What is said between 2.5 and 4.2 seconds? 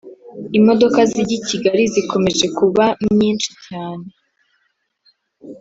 kubamyishi cyane